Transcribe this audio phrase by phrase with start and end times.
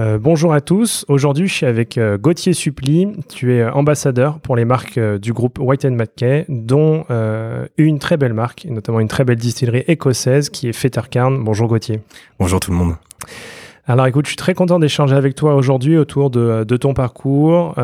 [0.00, 1.04] Euh, bonjour à tous.
[1.08, 3.08] Aujourd'hui, je suis avec euh, Gauthier Suppli.
[3.28, 7.04] Tu es euh, ambassadeur pour les marques du groupe White McKay, dont
[7.76, 11.44] une très belle marque, et notamment une très belle distillerie écossaise qui est Fettercarn.
[11.44, 12.00] Bonjour Gauthier.
[12.38, 12.94] Bonjour tout le monde.
[13.86, 17.74] Alors écoute, je suis très content d'échanger avec toi aujourd'hui autour de, ton parcours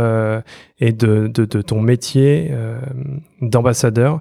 [0.79, 2.53] et de, ton métier
[3.43, 4.21] d'ambassadeur.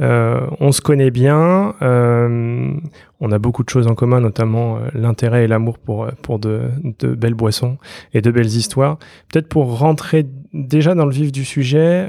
[0.00, 2.72] Euh, on se connaît bien, euh,
[3.20, 6.68] on a beaucoup de choses en commun, notamment euh, l'intérêt et l'amour pour, pour de,
[7.00, 7.78] belles boissons
[8.12, 8.98] et de belles histoires.
[9.32, 12.08] Peut-être pour rentrer déjà dans le vif du sujet,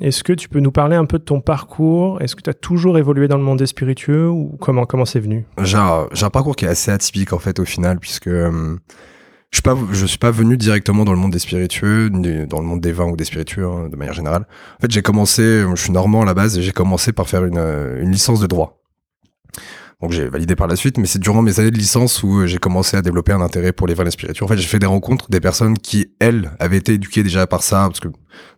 [0.00, 2.20] est-ce que tu peux nous parler un peu de ton parcours?
[2.22, 5.20] Est-ce que tu as toujours évolué dans le monde des spiritueux ou comment comment c'est
[5.20, 5.44] venu?
[5.62, 8.30] J'ai un, un, parcours qui est assez atypique en fait au final, puisque
[9.50, 12.66] je suis pas, je suis pas venu directement dans le monde des spiritueux, dans le
[12.66, 14.46] monde des vins ou des spiritueux hein, de manière générale.
[14.78, 17.44] En fait, j'ai commencé, je suis normand à la base et j'ai commencé par faire
[17.44, 18.80] une, une licence de droit.
[20.00, 22.58] Donc j'ai validé par la suite, mais c'est durant mes années de licence où j'ai
[22.58, 24.44] commencé à développer un intérêt pour les vins et les spiritueux.
[24.44, 27.62] En fait, j'ai fait des rencontres des personnes qui, elles, avaient été éduquées déjà par
[27.62, 28.08] ça, parce que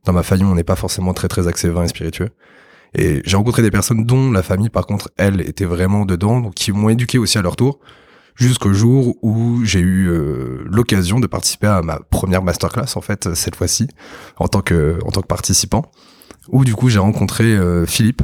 [0.04, 2.28] dans ma famille, on n'est pas forcément très très axé vins et spiritueux.
[2.94, 6.54] Et j'ai rencontré des personnes dont la famille, par contre, elle, était vraiment dedans, donc
[6.54, 7.80] qui m'ont éduqué aussi à leur tour
[8.34, 13.34] jusqu'au jour où j'ai eu euh, l'occasion de participer à ma première masterclass en fait
[13.34, 13.88] cette fois-ci
[14.38, 15.90] en tant que en tant que participant
[16.48, 18.22] où du coup j'ai rencontré euh, Philippe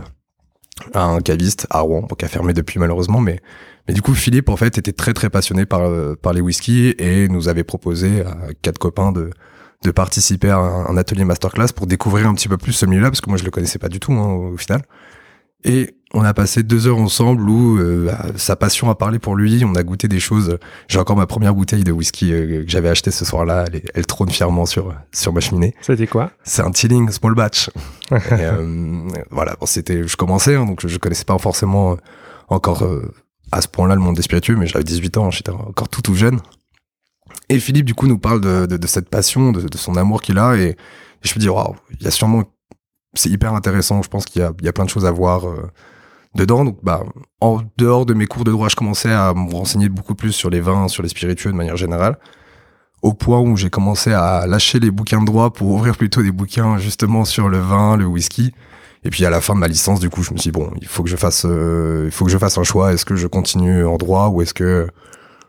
[0.94, 3.41] un caviste à Rouen qui a fermé depuis malheureusement mais
[3.86, 6.94] mais du coup Philippe en fait était très très passionné par euh, par les whisky
[6.98, 9.30] et nous avait proposé à quatre copains de
[9.84, 13.20] de participer à un, atelier masterclass pour découvrir un petit peu plus ce milieu-là parce
[13.20, 14.82] que moi je le connaissais pas du tout hein, au final.
[15.64, 19.62] Et on a passé deux heures ensemble où euh, sa passion a parlé pour lui.
[19.64, 20.58] On a goûté des choses.
[20.88, 23.66] J'ai encore ma première bouteille de whisky euh, que j'avais acheté ce soir-là.
[23.94, 25.74] Elle, trône fièrement sur sur ma cheminée.
[25.82, 26.30] C'était quoi?
[26.44, 27.70] C'est un Tilling Small Batch.
[28.10, 30.06] Euh, voilà, bon, c'était.
[30.06, 31.98] Je commençais, hein, donc je, je, connaissais pas forcément
[32.48, 32.88] encore
[33.52, 36.14] à ce point-là le monde des spiritueux, mais j'avais 18 ans, j'étais encore tout tout
[36.14, 36.40] jeune.
[37.50, 40.22] Et Philippe du coup nous parle de, de, de cette passion, de, de, son amour
[40.22, 40.76] qu'il a, et, et
[41.22, 42.44] je me dis waouh, il y a sûrement
[43.14, 44.02] c'est hyper intéressant.
[44.02, 45.70] Je pense qu'il y a, il y a plein de choses à voir euh,
[46.38, 46.65] dedans.
[46.65, 47.04] Donc, bah,
[47.41, 50.50] en dehors de mes cours de droit, je commençais à me renseigner beaucoup plus sur
[50.50, 52.19] les vins, sur les spiritueux de manière générale.
[53.03, 56.32] Au point où j'ai commencé à lâcher les bouquins de droit pour ouvrir plutôt des
[56.32, 58.53] bouquins justement sur le vin, le whisky.
[59.04, 60.71] Et puis à la fin de ma licence, du coup, je me suis dit, bon,
[60.81, 62.93] il faut que je fasse, euh, un choix.
[62.93, 64.88] Est-ce que je continue en droit ou est-ce que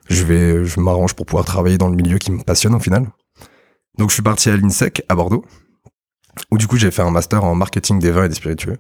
[0.10, 3.08] je vais, je m'arrange pour pouvoir travailler dans le milieu qui me passionne au final?
[3.98, 5.44] Donc je suis parti à l'INSEC à Bordeaux
[6.52, 8.78] où du coup j'ai fait un master en marketing des vins et des spiritueux.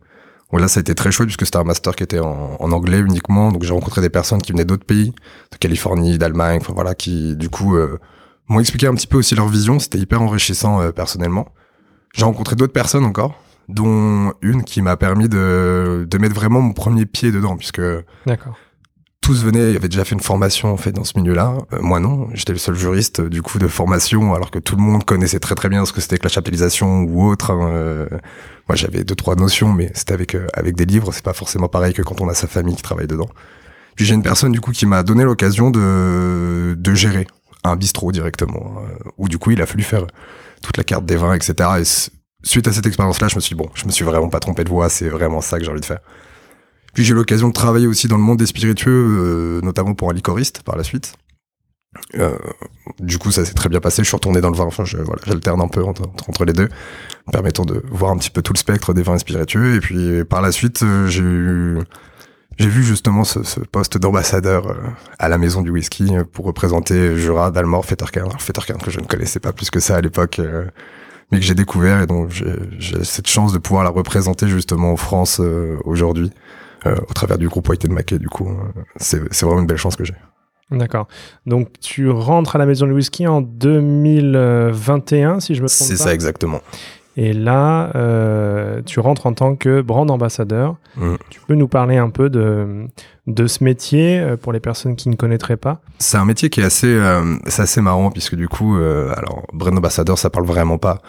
[0.51, 2.99] Bon, là, ça a été très chouette puisque c'était un master qui était en, anglais
[2.99, 3.51] uniquement.
[3.51, 5.13] Donc j'ai rencontré des personnes qui venaient d'autres pays,
[5.51, 7.99] de Californie, d'Allemagne, enfin voilà, qui du coup euh,
[8.47, 9.79] m'ont expliqué un petit peu aussi leur vision.
[9.79, 11.49] C'était hyper enrichissant euh, personnellement.
[12.15, 16.73] J'ai rencontré d'autres personnes encore, dont une qui m'a permis de, de mettre vraiment mon
[16.73, 17.81] premier pied dedans puisque
[18.25, 18.57] D'accord
[19.29, 21.55] tous venaient, avaient déjà fait une formation en fait dans ce milieu-là.
[21.73, 24.81] Euh, moi non, j'étais le seul juriste du coup de formation, alors que tout le
[24.81, 27.51] monde connaissait très très bien ce que c'était que la chaptalisation ou autre.
[27.51, 28.07] Hein, euh.
[28.67, 31.13] moi j'avais deux trois notions, mais c'était avec euh, avec des livres.
[31.13, 33.29] C'est pas forcément pareil que quand on a sa famille qui travaille dedans.
[33.95, 37.27] Puis j'ai une personne du coup qui m'a donné l'occasion de de gérer
[37.63, 38.81] un bistrot directement,
[39.19, 40.07] où du coup il a fallu faire
[40.63, 41.69] toute la carte des vins, etc.
[41.79, 41.83] Et
[42.43, 44.63] suite à cette expérience-là, je me suis dit, bon, je me suis vraiment pas trompé
[44.63, 45.99] de voix, c'est vraiment ça que j'ai envie de faire.
[46.93, 50.09] Puis j'ai eu l'occasion de travailler aussi dans le monde des spiritueux, euh, notamment pour
[50.09, 51.13] un licoriste par la suite.
[52.15, 52.37] Euh,
[52.99, 54.03] du coup, ça s'est très bien passé.
[54.03, 54.65] Je suis retourné dans le vin.
[54.65, 56.69] Enfin, je, voilà, j'alterne un peu entre, entre, les deux,
[57.31, 59.75] permettant de voir un petit peu tout le spectre des vins spiritueux.
[59.75, 61.79] Et puis par la suite, euh, j'ai eu,
[62.57, 64.75] j'ai vu justement ce, ce poste d'ambassadeur euh,
[65.17, 68.31] à la maison du whisky pour représenter Jura, Dalmor, Fettercairn.
[68.37, 70.39] Fettercairn que je ne connaissais pas plus que ça à l'époque,
[71.31, 74.97] mais que j'ai découvert et donc j'ai cette chance de pouvoir la représenter justement en
[74.97, 75.41] France
[75.85, 76.31] aujourd'hui.
[76.85, 78.19] Euh, au travers du groupe White Mackey.
[78.19, 80.15] Du coup, euh, c'est vraiment une belle chance que j'ai.
[80.71, 81.07] D'accord.
[81.45, 85.85] Donc tu rentres à la maison de whisky en 2021, si je me trompe pas.
[85.85, 86.61] C'est ça exactement.
[87.17, 90.77] Et là, euh, tu rentres en tant que brand ambassadeur.
[90.95, 91.15] Mm.
[91.29, 92.87] Tu peux nous parler un peu de,
[93.27, 95.81] de ce métier pour les personnes qui ne connaîtraient pas?
[95.97, 99.43] C'est un métier qui est assez, euh, c'est assez marrant puisque du coup, euh, alors
[99.51, 101.01] brand ambassadeur, ça parle vraiment pas.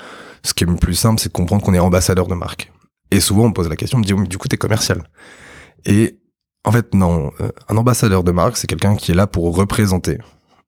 [0.42, 2.72] Ce qui est le plus simple, c'est de comprendre qu'on est ambassadeur de marque.
[3.10, 4.56] Et souvent, on me pose la question, on me dit, oui, mais du coup, t'es
[4.56, 5.02] commercial.
[5.86, 6.18] Et
[6.64, 7.30] en fait, non.
[7.40, 10.18] Euh, un ambassadeur de marque, c'est quelqu'un qui est là pour représenter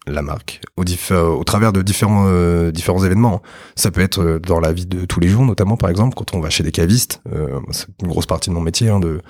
[0.08, 0.82] la marque au,
[1.12, 3.40] euh, au travers de différents euh, différents événements.
[3.76, 6.34] Ça peut être euh, dans la vie de tous les jours, notamment par exemple quand
[6.34, 7.20] on va chez des cavistes.
[7.32, 9.20] Euh, c'est une grosse partie de mon métier hein, de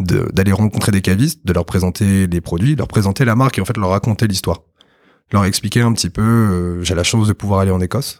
[0.00, 3.64] d'aller rencontrer des cavistes, de leur présenter les produits, leur présenter la marque et en
[3.64, 4.62] fait leur raconter l'histoire,
[5.32, 6.22] leur expliquer un petit peu.
[6.22, 8.18] euh, J'ai la chance de pouvoir aller en Écosse,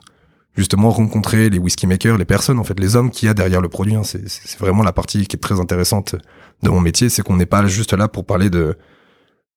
[0.57, 3.61] justement rencontrer les whisky makers, les personnes en fait, les hommes qu'il y a derrière
[3.61, 3.95] le produit.
[3.95, 4.03] hein.
[4.05, 6.17] C'est vraiment la partie qui est très intéressante
[6.63, 8.77] de mon métier, c'est qu'on n'est pas juste là pour parler de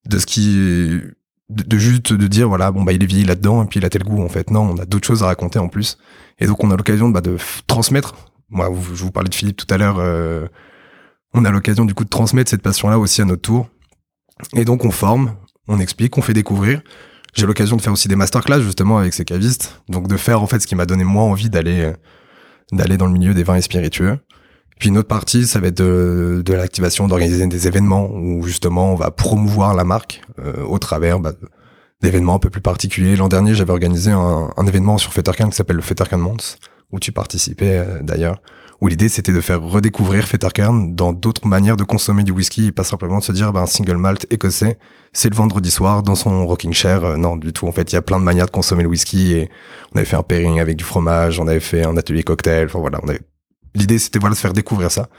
[0.07, 1.01] de ce qui
[1.49, 3.89] de, juste de dire voilà bon bah il est vieilli là-dedans et puis il a
[3.89, 5.97] tel goût en fait non on a d'autres choses à raconter en plus
[6.37, 7.37] et donc on a l'occasion bah, de
[7.67, 8.15] transmettre
[8.49, 10.47] moi je vous parlais de Philippe tout à l'heure euh,
[11.33, 13.67] on a l'occasion du coup de transmettre cette passion là aussi à notre tour
[14.55, 15.35] et donc on forme
[15.67, 16.81] on explique on fait découvrir
[17.33, 19.81] j'ai l'occasion de faire aussi des masterclass justement avec ces cavistes.
[19.89, 21.93] Donc de faire en fait ce qui m'a donné moi envie d'aller euh,
[22.71, 24.19] d'aller dans le milieu des vins et spiritueux.
[24.79, 28.93] Puis une autre partie, ça va être de, de l'activation, d'organiser des événements où justement
[28.93, 31.33] on va promouvoir la marque euh, au travers bah,
[32.01, 33.17] d'événements un peu plus particuliers.
[33.17, 36.59] L'an dernier, j'avais organisé un, un événement sur Fettercan qui s'appelle le Fettercan Month,
[36.91, 38.41] où tu participais euh, d'ailleurs,
[38.81, 42.71] où l'idée c'était de faire redécouvrir Fettercan dans d'autres manières de consommer du whisky et
[42.71, 44.77] pas simplement de se dire un single malt écossais,
[45.11, 47.03] c'est le vendredi soir dans son rocking chair.
[47.03, 47.67] Euh, non, du tout.
[47.67, 49.49] En fait, il y a plein de manières de consommer le whisky et
[49.93, 52.67] on avait fait un pairing avec du fromage, on avait fait un atelier cocktail.
[52.67, 53.21] Enfin voilà, on avait
[53.75, 55.09] l'idée c'était voilà de faire découvrir ça.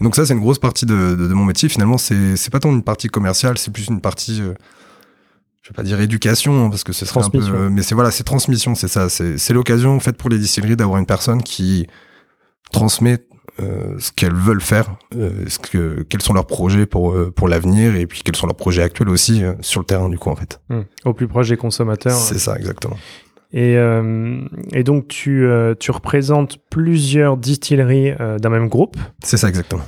[0.00, 1.68] Et donc ça c'est une grosse partie de, de, de mon métier.
[1.68, 4.54] Finalement c'est c'est pas tant une partie commerciale, c'est plus une partie euh,
[5.62, 7.70] je vais pas dire éducation hein, parce que ce serait un peu Transmission.
[7.70, 10.76] mais c'est voilà c'est transmission c'est ça c'est c'est l'occasion en fait pour les distilleries
[10.76, 11.88] d'avoir une personne qui
[12.72, 13.24] transmet
[13.58, 17.48] euh, ce qu'elles veulent faire, euh, ce que quels sont leurs projets pour euh, pour
[17.48, 20.36] l'avenir et puis quels sont leurs projets actuels aussi sur le terrain du coup en
[20.36, 20.60] fait.
[20.68, 20.82] Hmm.
[21.06, 22.16] Au plus proche des consommateurs.
[22.16, 22.96] C'est ça exactement.
[23.52, 23.76] Et,
[24.74, 25.48] et donc, tu,
[25.78, 28.98] tu représentes plusieurs distilleries d'un même groupe.
[29.22, 29.84] C'est ça exactement.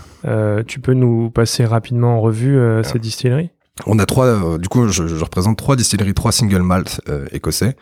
[0.66, 2.82] Tu peux nous passer rapidement en revue Ah.
[2.84, 3.50] ces distilleries?
[3.84, 7.02] On a trois, du coup, je, je représente trois distilleries, trois single malt
[7.32, 7.76] écossais.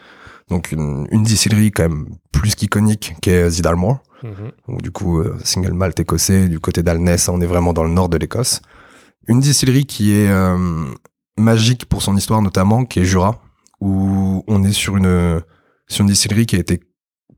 [0.51, 3.99] Donc une, une distillerie quand même plus qu'iconique qui est Zidalmore.
[4.69, 7.91] Donc du coup, euh, single malt écossais du côté d'Alness, on est vraiment dans le
[7.91, 8.61] nord de l'Écosse.
[9.29, 10.57] Une distillerie qui est euh,
[11.39, 13.41] magique pour son histoire notamment, qui est Jura,
[13.81, 15.43] où on est sur une
[15.89, 16.81] sur une distillerie qui a été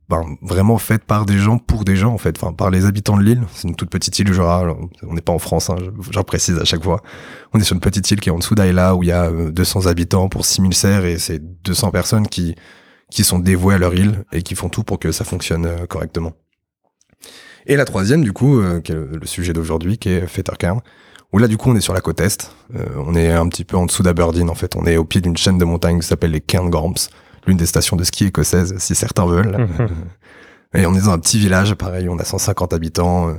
[0.09, 3.17] ben, vraiment faite par des gens pour des gens en fait, enfin par les habitants
[3.17, 3.43] de l'île.
[3.55, 4.65] C'est une toute petite île Jura.
[5.03, 7.03] On n'est pas en France, hein, je- j'en précise à chaque fois.
[7.53, 9.25] On est sur une petite île qui est en dessous d'Ayla où il y a
[9.25, 12.55] euh, 200 habitants pour 6000 serres et c'est 200 personnes qui
[13.11, 15.87] qui sont dévouées à leur île et qui font tout pour que ça fonctionne euh,
[15.87, 16.33] correctement.
[17.67, 20.81] Et la troisième, du coup, euh, qui est le le sujet d'aujourd'hui, qui est Fettercairn,
[21.33, 22.55] où là, du coup, on est sur la côte est.
[22.75, 24.77] Euh, on est un petit peu en dessous d'Aberdeen, en fait.
[24.77, 27.09] On est au pied d'une chaîne de montagnes qui s'appelle les Cairngorms,
[27.47, 29.69] l'une des stations de ski écossaises, si certains veulent.
[30.75, 33.29] Et on est dans un petit village, pareil, on a 150 habitants.
[33.29, 33.35] euh.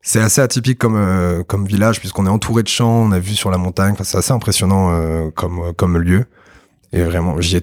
[0.00, 3.34] C'est assez atypique comme euh, comme village puisqu'on est entouré de champs, on a vu
[3.34, 3.92] sur la montagne.
[3.92, 6.26] Enfin, c'est assez impressionnant euh, comme comme lieu.
[6.94, 7.56] Et vraiment, euh, j'y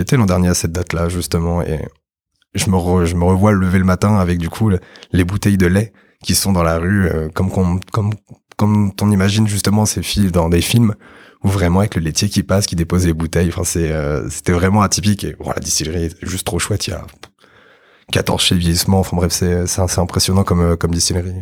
[0.00, 1.80] étais l'an dernier à cette date-là justement et
[2.54, 4.80] je me je me revois lever le matin avec du coup le-
[5.12, 5.92] les bouteilles de lait
[6.22, 7.80] qui sont dans la rue euh, comme comme
[8.58, 10.94] comme on imagine justement ces films dans des films
[11.42, 13.48] où vraiment avec le laitier qui passe, qui dépose les bouteilles.
[13.48, 16.86] Enfin, c'est euh, c'était vraiment atypique et la distillerie est juste trop chouette.
[16.86, 17.04] Il y a
[18.12, 19.00] 14 chez vieillissement.
[19.00, 21.32] Enfin bref, c'est c'est impressionnant comme comme distillerie.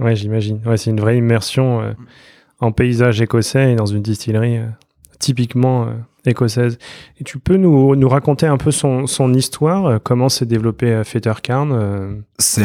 [0.00, 0.60] Ouais, j'imagine.
[0.66, 1.94] Ouais, c'est une vraie immersion
[2.60, 4.60] en paysage écossais et dans une distillerie
[5.18, 5.88] typiquement
[6.28, 6.78] écossaise.
[7.20, 11.72] Et tu peux nous, raconter un peu son, histoire, euh, comment s'est développé euh, Fettercairn
[11.72, 12.64] euh, C'est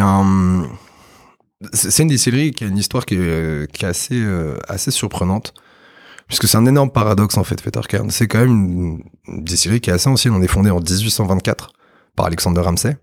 [1.72, 4.22] c'est une distillerie qui a une histoire qui est, assez
[4.68, 5.54] assez surprenante
[6.28, 8.10] puisque c'est un énorme paradoxe en fait Fettercairn.
[8.10, 10.34] C'est quand même une, distillerie qui est assez ancienne.
[10.34, 11.70] On est fondé en 1824
[12.18, 12.98] par Alexander Ramsay.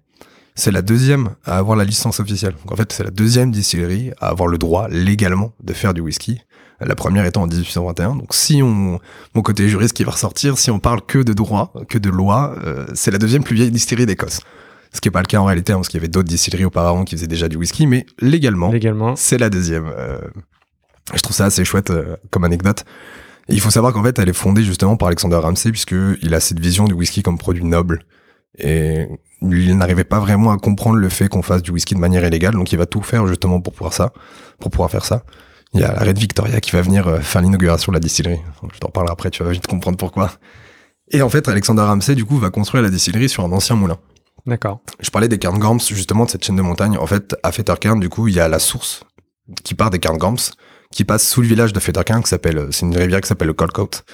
[0.55, 2.55] C'est la deuxième à avoir la licence officielle.
[2.71, 6.43] En fait, c'est la deuxième distillerie à avoir le droit légalement de faire du whisky.
[6.81, 8.17] La première étant en 1821.
[8.17, 8.99] Donc si on,
[9.35, 12.55] mon côté juriste qui va ressortir, si on parle que de droit, que de loi,
[12.65, 14.41] euh, c'est la deuxième plus vieille distillerie d'Écosse.
[14.93, 16.65] Ce qui n'est pas le cas en réalité, hein, parce qu'il y avait d'autres distilleries
[16.65, 19.87] auparavant qui faisaient déjà du whisky, mais légalement, légalement c'est la deuxième.
[19.87, 20.19] Euh,
[21.15, 22.85] je trouve ça assez chouette euh, comme anecdote.
[23.49, 26.35] Et il faut savoir qu'en fait, elle est fondée justement par Alexander Ramsay, puisque il
[26.35, 28.01] a cette vision du whisky comme produit noble.
[28.59, 29.07] Et
[29.43, 32.55] il n'arrivait pas vraiment à comprendre le fait qu'on fasse du whisky de manière illégale,
[32.55, 34.13] donc il va tout faire justement pour pouvoir ça,
[34.59, 35.25] pour pouvoir faire ça.
[35.73, 38.41] Il y a la Reine Victoria qui va venir euh, faire l'inauguration de la distillerie.
[38.73, 40.33] Je t'en parlerai après, tu vas vite comprendre pourquoi.
[41.13, 43.99] Et en fait, Alexander Ramsay, du coup, va construire la distillerie sur un ancien moulin.
[44.47, 44.81] D'accord.
[45.01, 46.97] Je parlais des Cairngorms, justement, de cette chaîne de montagne.
[46.99, 49.05] En fait, à Fettercairn, du coup, il y a la source
[49.65, 50.55] qui part des Cairngorms,
[50.93, 53.55] qui passe sous le village de Fettercairn, qui s'appelle, c'est une rivière qui s'appelle le
[53.55, 54.05] Colcote.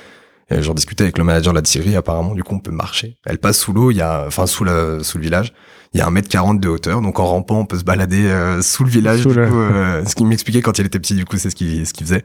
[0.51, 3.19] Et j'en discutais avec le manager de la distillerie, apparemment, du coup, on peut marcher.
[3.25, 5.53] Elle passe sous l'eau, il y a, enfin, sous le, sous le village.
[5.95, 8.26] Il y a un mètre quarante de hauteur, donc en rampant, on peut se balader
[8.26, 9.23] euh, sous le village.
[9.23, 11.50] Sous du le- coup, euh, ce qu'il m'expliquait quand il était petit, du coup, c'est
[11.50, 12.25] ce qu'il ce qu'il faisait.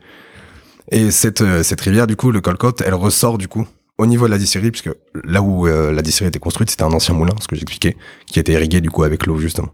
[0.92, 3.66] Et cette, euh, cette rivière, du coup, le Colcote, elle ressort, du coup,
[3.98, 4.90] au niveau de la distillerie, puisque
[5.24, 8.54] là où la distillerie était construite, c'était un ancien moulin, ce que j'expliquais, qui était
[8.54, 9.70] irrigué, du coup, avec l'eau, justement.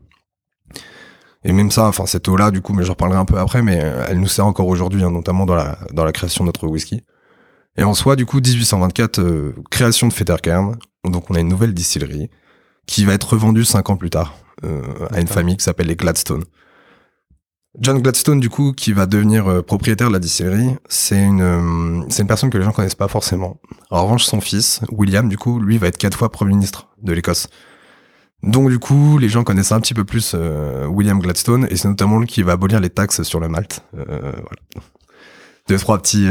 [1.46, 3.76] Et même ça, enfin, cette eau-là, du coup, mais j'en reparlerai un peu après, mais
[4.10, 7.04] elle nous sert encore aujourd'hui, hein, notamment dans la, dans la création de notre whisky.
[7.78, 10.76] Et en soi, du coup, 1824, euh, création de Fettercairn.
[11.06, 12.30] Donc, on a une nouvelle distillerie
[12.88, 14.34] qui va être revendue cinq ans plus tard
[14.66, 16.44] euh, à une famille qui s'appelle les Gladstone.
[17.80, 22.02] John Gladstone, du coup, qui va devenir euh, propriétaire de la distillerie, c'est une, euh,
[22.10, 23.60] c'est une personne que les gens connaissent pas forcément.
[23.92, 27.14] En revanche, son fils, William, du coup, lui va être quatre fois Premier ministre de
[27.14, 27.50] l'Écosse.
[28.42, 30.36] Donc, du coup, les gens connaissent un petit peu plus
[30.90, 33.84] William Gladstone, et c'est notamment lui qui va abolir les taxes sur le malt.
[33.94, 34.42] Voilà.
[35.68, 36.28] Deux, trois petits...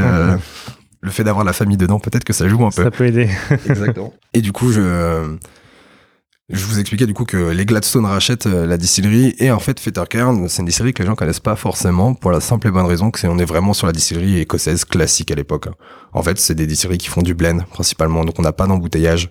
[1.02, 2.82] Le fait d'avoir la famille dedans, peut-être que ça joue un peu.
[2.82, 3.28] Ça peut aider.
[3.68, 4.12] Exactement.
[4.32, 5.36] Et du coup, je,
[6.48, 9.80] je vous expliquais du coup que les Gladstone rachètent euh, la distillerie et en fait,
[9.80, 12.86] Fettercairn, c'est une distillerie que les gens connaissent pas forcément pour la simple et bonne
[12.86, 15.66] raison que c'est on est vraiment sur la distillerie écossaise classique à l'époque.
[16.12, 19.28] En fait, c'est des distilleries qui font du blend principalement, donc on n'a pas d'embouteillage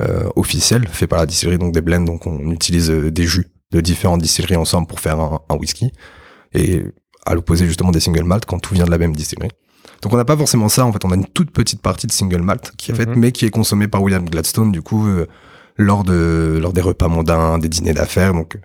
[0.00, 3.46] euh, officiel fait par la distillerie, donc des blends, donc on utilise euh, des jus
[3.70, 5.92] de différentes distilleries ensemble pour faire un, un whisky
[6.54, 6.82] et
[7.26, 9.50] à l'opposé justement des single malt quand tout vient de la même distillerie.
[10.00, 12.12] Donc on n'a pas forcément ça, en fait, on a une toute petite partie de
[12.12, 13.18] single malt qui est faite, Mhm.
[13.18, 15.26] mais qui est consommée par William Gladstone, du coup, euh,
[15.76, 18.60] lors de lors des repas mondains, des dîners d'affaires, donc euh,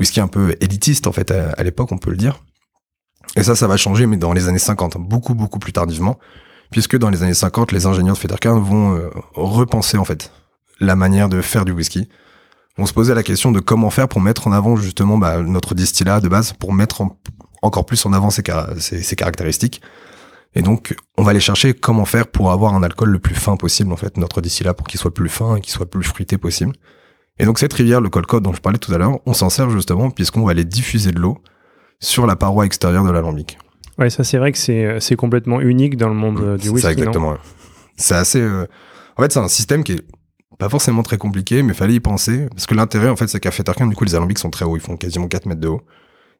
[0.00, 2.40] whisky un peu élitiste en fait à, l'époque, on peut le dire.
[3.36, 6.18] Et ça, ça va changer, mais dans les années 50, beaucoup beaucoup plus tardivement,
[6.70, 10.32] puisque dans les années 50, les ingénieurs de Fettercairn vont euh, repenser en fait
[10.80, 12.08] la manière de faire du whisky.
[12.76, 15.74] On se posait la question de comment faire pour mettre en avant justement bah, notre
[15.74, 17.16] distillat de base, pour mettre en-
[17.62, 19.80] encore plus en avant ses caractéristiques.
[20.54, 23.56] Et donc, on va aller chercher comment faire pour avoir un alcool le plus fin
[23.56, 26.38] possible, en fait, notre distillat, pour qu'il soit plus fin et qu'il soit plus fruité
[26.38, 26.72] possible.
[27.40, 29.68] Et donc, cette rivière, le Colcode dont je parlais tout à l'heure, on s'en sert
[29.70, 31.38] justement puisqu'on va aller diffuser de l'eau
[31.98, 33.58] sur la paroi extérieure de l'alambic.
[33.98, 36.64] Ouais, ça c'est vrai que c'est euh, c'est complètement unique dans le monde euh, du
[36.64, 36.82] C'est whisky.
[36.82, 37.36] ça, exactement.
[37.96, 38.40] C'est assez.
[38.40, 38.66] euh,
[39.16, 40.02] En fait, c'est un système qui est
[40.58, 42.46] pas forcément très compliqué, mais fallait y penser.
[42.50, 44.76] Parce que l'intérêt, en fait, c'est qu'à Fettercairn, du coup, les alambics sont très hauts.
[44.76, 45.82] Ils font quasiment 4 mètres de haut.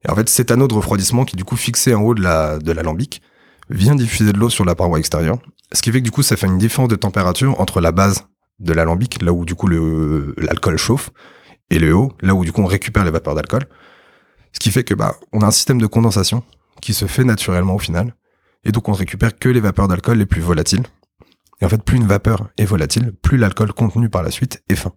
[0.06, 2.59] Et en fait, cet anneau de refroidissement qui, du coup, fixé en haut de la
[2.59, 3.23] de l'alambic,
[3.71, 5.38] vient diffuser de l'eau sur la paroi extérieure.
[5.73, 8.26] Ce qui fait que, du coup, ça fait une différence de température entre la base
[8.61, 11.11] de l'alambic, là où, du coup, l'alcool chauffe,
[11.71, 13.64] et le haut, là où, du coup, on récupère les vapeurs d'alcool.
[14.52, 16.44] Ce qui fait que, bah, on a un système de condensation
[16.80, 18.14] qui se fait naturellement au final.
[18.64, 20.85] Et donc, on récupère que les vapeurs d'alcool les plus volatiles.
[21.61, 24.75] Et en fait, plus une vapeur est volatile, plus l'alcool contenu par la suite est
[24.75, 24.90] fin.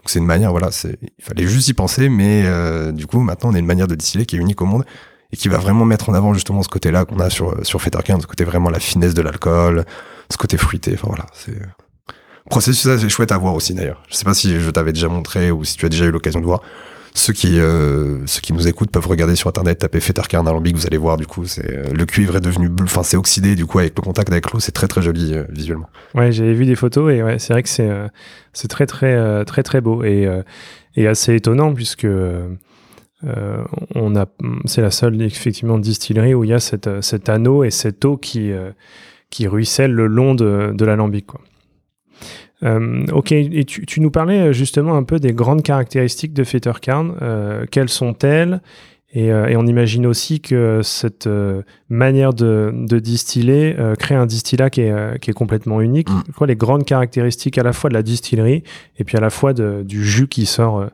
[0.00, 0.70] Donc c'est une manière, voilà,
[1.18, 3.94] il fallait juste y penser, mais euh, du coup, maintenant, on a une manière de
[3.94, 4.86] distiller qui est unique au monde
[5.32, 8.20] et qui va vraiment mettre en avant justement ce côté-là qu'on a sur sur Fettercairn,
[8.20, 9.84] ce côté vraiment la finesse de l'alcool,
[10.30, 10.92] ce côté fruité.
[10.94, 11.56] Enfin voilà, c'est
[12.48, 14.02] processus assez chouette à voir aussi d'ailleurs.
[14.08, 16.40] Je sais pas si je t'avais déjà montré ou si tu as déjà eu l'occasion
[16.40, 16.62] de voir.
[17.12, 20.86] Ceux qui euh, ceux qui nous écoutent peuvent regarder sur internet, taper Fettercairn alambic, vous
[20.86, 23.80] allez voir du coup, c'est euh, le cuivre est devenu enfin c'est oxydé du coup
[23.80, 25.88] avec le contact avec l'eau, c'est très très joli euh, visuellement.
[26.14, 28.06] Ouais, j'avais vu des photos et ouais, c'est vrai que c'est euh,
[28.52, 30.42] c'est très très euh, très très beau et euh,
[30.94, 32.06] et assez étonnant puisque
[33.24, 33.62] euh,
[33.94, 34.26] on a
[34.64, 38.16] c'est la seule effectivement distillerie où il y a cette, cet anneau et cette eau
[38.16, 38.70] qui euh,
[39.30, 41.26] qui ruisselle le long de, de l'alambic.
[42.62, 46.44] Euh, ok, et tu, tu nous parlais euh, justement un peu des grandes caractéristiques de
[46.44, 47.14] Fettercairn.
[47.22, 48.60] Euh, quelles sont-elles?
[49.12, 54.14] Et, euh, et on imagine aussi que cette euh, manière de, de distiller euh, crée
[54.14, 56.08] un distillat qui est, qui est complètement unique.
[56.08, 56.22] Mm.
[56.36, 58.62] Quoi les grandes caractéristiques à la fois de la distillerie
[58.98, 60.86] et puis à la fois de, du jus qui sort,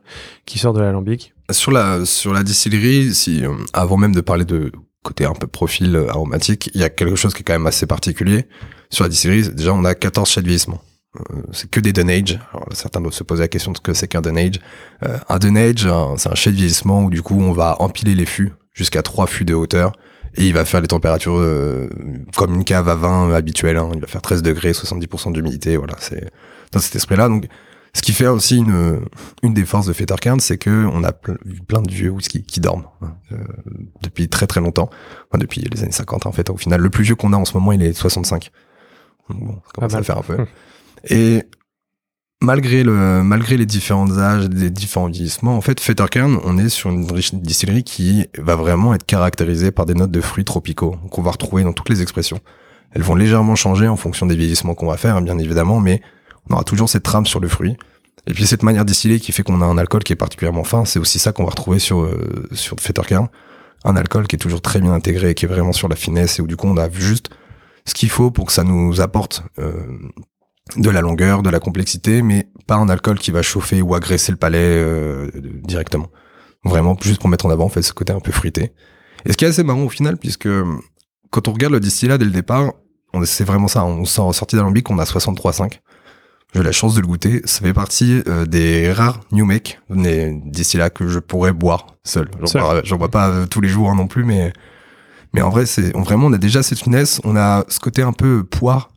[0.45, 3.43] qui sort de l'alambic Sur la sur la distillerie, si
[3.73, 4.71] avant même de parler de
[5.03, 7.85] côté un peu profil aromatique, il y a quelque chose qui est quand même assez
[7.85, 8.45] particulier.
[8.89, 10.81] Sur la distillerie, déjà on a 14 chais de vieillissement.
[11.15, 12.39] Euh, c'est que des Dunage.
[12.53, 14.59] Alors, certains doivent se poser la question de ce que c'est qu'un Dunage.
[15.03, 18.13] Euh, un Dunage, un- c'est un chai de vieillissement où du coup on va empiler
[18.13, 19.93] les fûts jusqu'à trois fûts de hauteur
[20.35, 21.89] et il va faire les températures euh,
[22.35, 23.77] comme une cave à vin habituelle.
[23.77, 23.89] hein.
[23.95, 25.77] Il va faire 13 degrés, 70% d'humidité.
[25.77, 26.29] Voilà, c'est
[26.71, 27.29] dans cet esprit-là.
[27.29, 27.47] Donc,
[27.93, 28.99] ce qui fait aussi une
[29.41, 31.37] une des forces de Fettercairn, c'est que on a ple-
[31.67, 33.37] plein de vieux whisky qui dorment hein, euh,
[34.03, 34.89] depuis très très longtemps.
[35.31, 36.51] Enfin, depuis les années 50 en fait.
[36.51, 38.51] Au final, le plus vieux qu'on a en ce moment, il est de 65.
[39.29, 40.37] Donc Bon, ça commence à faire un peu.
[41.09, 41.43] Et
[42.41, 46.89] malgré le malgré les différents âges, les différents vieillissements, en fait, Fettercairn, on est sur
[46.89, 51.31] une distillerie qui va vraiment être caractérisée par des notes de fruits tropicaux qu'on va
[51.31, 52.39] retrouver dans toutes les expressions.
[52.91, 56.01] Elles vont légèrement changer en fonction des vieillissements qu'on va faire, hein, bien évidemment, mais
[56.49, 57.75] on aura toujours cette trame sur le fruit.
[58.27, 60.85] Et puis cette manière distillée qui fait qu'on a un alcool qui est particulièrement fin,
[60.85, 63.27] c'est aussi ça qu'on va retrouver sur euh, sur Fetterkern.
[63.85, 66.41] Un alcool qui est toujours très bien intégré, qui est vraiment sur la finesse et
[66.41, 67.29] où du coup on a juste
[67.85, 69.71] ce qu'il faut pour que ça nous apporte euh,
[70.75, 74.31] de la longueur, de la complexité, mais pas un alcool qui va chauffer ou agresser
[74.31, 75.29] le palais euh,
[75.63, 76.09] directement.
[76.63, 78.73] Vraiment, juste pour mettre en avant en fait ce côté un peu fruité.
[79.25, 80.49] Et ce qui est assez marrant au final, puisque
[81.29, 82.73] quand on regarde le distillat dès le départ,
[83.23, 83.85] c'est vraiment ça.
[83.85, 85.79] On sort sorti d'alambic, on a 63,5.
[86.53, 87.41] J'ai la chance de le goûter.
[87.45, 92.29] Ça fait partie euh, des rares New Make d'ici là que je pourrais boire seul.
[92.83, 94.53] J'en bois, pas euh, tous les jours non plus, mais
[95.33, 97.19] mais en vrai, c'est vraiment on a déjà cette finesse.
[97.25, 98.96] On a ce côté un peu poire, euh,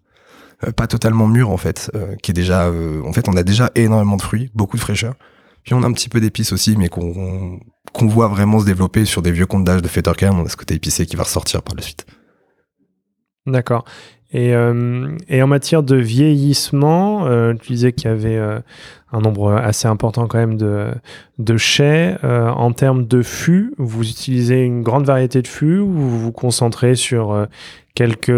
[0.76, 1.90] pas totalement mûr en fait,
[2.22, 2.70] qui est déjà.
[2.70, 5.14] en fait, on a déjà énormément de fruits, beaucoup de fraîcheur.
[5.62, 7.60] Puis on a un petit peu d'épices aussi, mais qu'on
[7.94, 10.36] voit vraiment se développer sur des vieux comptes d'âge de Fetterkern.
[10.38, 12.06] On a ce côté épicé qui va ressortir par la suite.
[13.46, 13.84] D'accord.
[14.32, 18.60] Et, euh, en matière de vieillissement, euh, tu disais qu'il y avait euh,
[19.12, 20.92] un nombre assez important quand même de,
[21.38, 22.16] de chais.
[22.22, 26.94] en termes de fûts, vous utilisez une grande variété de fûts ou vous vous concentrez
[26.94, 27.48] sur
[27.94, 28.30] quelques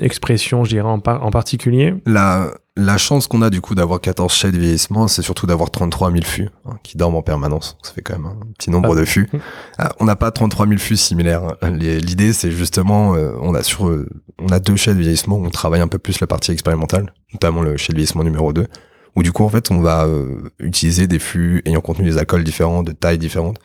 [0.00, 4.32] expressions, je dirais, en, en particulier La, la chance qu'on a du coup d'avoir 14
[4.32, 7.76] chais de vieillissement, c'est surtout d'avoir 33 000 fûts hein, qui dorment en permanence.
[7.82, 9.00] Ça fait quand même un petit nombre ah.
[9.00, 9.30] de fûts.
[9.78, 11.56] Ah, on n'a pas 33 000 fûts similaires.
[11.62, 14.08] L'idée, c'est justement, euh, on a sur, euh,
[14.40, 17.12] on a deux chais de vieillissement où on travaille un peu plus la partie expérimentale,
[17.32, 18.66] notamment le chai de vieillissement numéro 2,
[19.14, 22.42] où du coup en fait on va euh, utiliser des fûts ayant contenu des alcools
[22.42, 23.58] différents, de tailles différentes.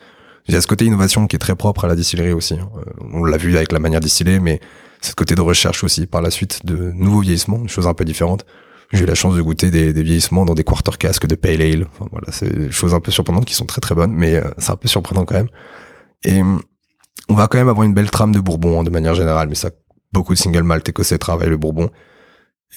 [0.46, 2.54] Il y a ce côté innovation qui est très propre à la distillerie aussi.
[2.54, 2.70] Hein.
[3.12, 4.60] on l'a vu avec la manière distillée, mais
[5.00, 8.04] ce côté de recherche aussi par la suite de nouveaux vieillissements, des choses un peu
[8.04, 8.44] différentes.
[8.92, 11.86] J'ai eu la chance de goûter des, vieillissements dans des quarter casques de pale ale.
[11.92, 14.50] Enfin, voilà, c'est des choses un peu surprenantes qui sont très très bonnes, mais euh,
[14.58, 15.48] c'est un peu surprenant quand même.
[16.24, 16.42] Et
[17.28, 19.54] on va quand même avoir une belle trame de bourbon hein, de manière générale, mais
[19.54, 19.70] ça,
[20.12, 21.90] beaucoup de single malt écossais travaillent le bourbon.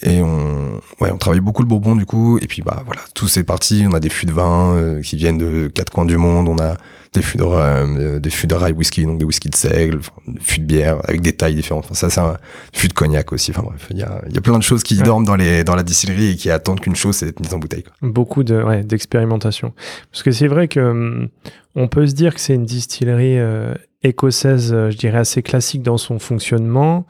[0.02, 2.38] Et on, ouais, on travaille beaucoup le bourbon du coup.
[2.40, 5.16] Et puis bah voilà, tous ces parties, on a des fûts de vin euh, qui
[5.16, 6.48] viennent de quatre coins du monde.
[6.48, 6.78] On a
[7.14, 10.40] des fûts de euh, des fûts de rye whisky, donc des whisky de seigle, des
[10.40, 11.86] fûts de bière avec des tailles différentes.
[11.86, 12.38] Enfin ça c'est un
[12.74, 13.52] fût de cognac aussi.
[13.52, 15.76] Enfin bref, il y a, y a plein de choses qui dorment dans les dans
[15.76, 17.84] la distillerie et qui attendent qu'une chose, c'est d'être mise en bouteille.
[17.84, 17.94] Quoi.
[18.02, 19.74] Beaucoup de ouais, d'expérimentation.
[20.12, 21.30] Parce que c'est vrai que hum,
[21.76, 23.74] on peut se dire que c'est une distillerie euh,
[24.04, 27.06] écossaise, je dirais assez classique dans son fonctionnement.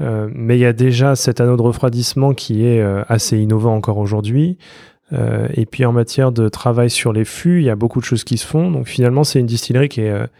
[0.00, 3.74] Euh, mais il y a déjà cet anneau de refroidissement qui est euh, assez innovant
[3.74, 4.58] encore aujourd'hui.
[5.12, 8.04] Euh, et puis en matière de travail sur les fûts, il y a beaucoup de
[8.04, 8.70] choses qui se font.
[8.70, 10.30] Donc finalement, c'est une distillerie qui est,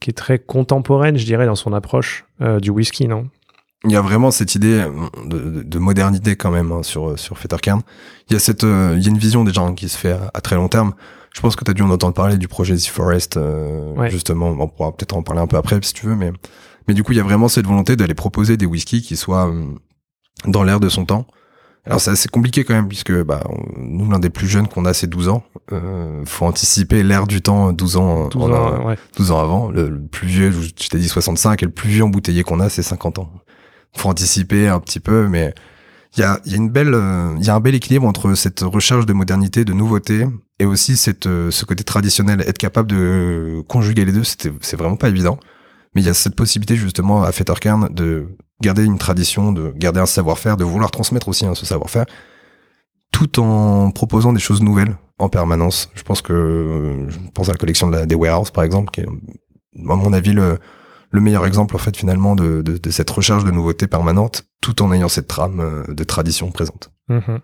[0.00, 2.24] qui est très contemporaine, je dirais, dans son approche
[2.60, 3.28] du whisky, non?
[3.84, 4.84] Il y a vraiment cette idée
[5.24, 7.80] de, de modernité quand même hein, sur sur Fetterkern.
[8.28, 10.40] Il y a cette il y a une vision déjà gens qui se fait à,
[10.42, 10.92] très long terme.
[11.34, 13.38] Je pense que tu as dû en entendre parler du projet The Forest
[14.08, 16.32] justement, on pourra peut-être en parler un peu après si tu veux mais
[16.90, 19.48] mais du coup, il y a vraiment cette volonté d'aller proposer des whiskies qui soient
[19.48, 19.64] euh,
[20.46, 21.24] dans l'air de son temps.
[21.86, 23.42] Alors c'est assez compliqué quand même puisque bah,
[23.76, 25.42] nous l'un des plus jeunes qu'on a c'est 12 ans.
[25.72, 28.96] Euh, faut anticiper l'air du temps 12 ans 12 ans, ouais.
[29.16, 29.70] 12 ans avant.
[29.70, 32.82] Le, plus vieux, je t'ai dit 65 et le plus vieux embouteillé qu'on a c'est
[32.82, 33.32] 50 ans.
[33.96, 35.54] Faut anticiper un petit peu mais
[36.16, 38.34] il y a, y a une belle euh, il y a un bel équilibre entre
[38.34, 40.26] cette recherche de modernité, de nouveauté
[40.58, 44.76] et aussi cette euh, ce côté traditionnel être capable de conjuguer les deux, c'était c'est
[44.76, 45.38] vraiment pas évident.
[45.94, 48.28] Mais il y a cette possibilité justement à Fetterkern de
[48.62, 52.06] garder une tradition, de garder un savoir-faire, de vouloir transmettre aussi hein, ce savoir-faire,
[53.12, 55.90] tout en proposant des choses nouvelles en permanence.
[55.94, 59.96] Je pense que je pense à la collection des Warehouse par exemple, qui est à
[59.96, 60.58] mon avis le,
[61.10, 65.08] le meilleur exemple en fait finalement de, cette recherche de nouveautés permanente, tout en ayant
[65.08, 66.90] cette trame euh, de tradition présente.
[67.10, 67.40] Mhm.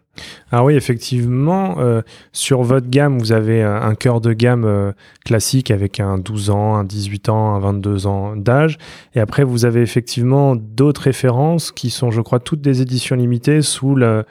[0.52, 2.00] Ah oui, effectivement, euh,
[2.32, 4.92] sur votre gamme, vous avez un cœur de gamme euh,
[5.24, 8.78] classique avec un 12 ans, un 18 ans, un 22 ans d'âge.
[9.16, 13.60] Et après, vous avez effectivement d'autres références qui sont, je crois, toutes des éditions limitées
[13.60, 14.24] sous le,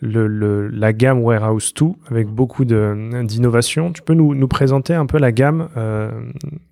[0.00, 3.92] le, la gamme Warehouse 2 avec beaucoup d'innovation.
[3.92, 6.10] Tu peux nous, nous, présenter un peu la gamme euh,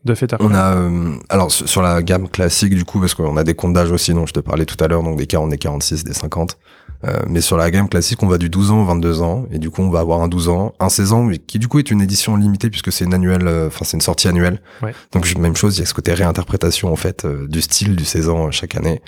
[0.05, 3.45] de Feta On a, euh, alors sur la gamme classique du coup, parce qu'on a
[3.45, 5.59] des comptes d'âge aussi dont je te parlais tout à l'heure, donc des 40, des
[5.59, 6.57] 46, des 50.
[7.05, 9.59] Euh, mais sur la gamme classique, on va du 12 ans au 22 ans, et
[9.59, 11.91] du coup on va avoir un 12 ans, un 16 ans, qui du coup est
[11.91, 14.61] une édition limitée puisque c'est une annuelle, euh, enfin c'est une sortie annuelle.
[14.83, 14.95] Ouais.
[15.13, 18.05] Donc même chose, il y a ce côté réinterprétation en fait euh, du style du
[18.05, 19.03] 16 ans chaque année